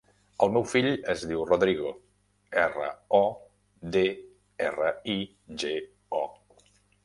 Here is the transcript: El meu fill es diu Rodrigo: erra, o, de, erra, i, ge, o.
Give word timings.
El 0.43 0.51
meu 0.53 0.63
fill 0.69 0.87
es 1.13 1.25
diu 1.31 1.43
Rodrigo: 1.49 1.91
erra, 2.63 2.89
o, 3.19 3.21
de, 3.97 4.05
erra, 4.73 4.93
i, 5.17 5.19
ge, 5.65 5.75
o. 6.25 6.27